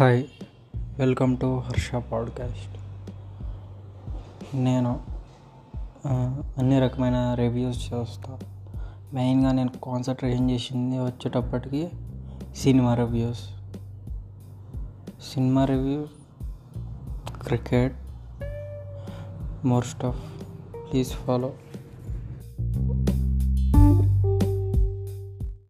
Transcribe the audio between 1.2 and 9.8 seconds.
to Harsha podcast. నేను అన్ని రకమైన రివ్యూస్ చేస్తా. మెయిన్గా నేను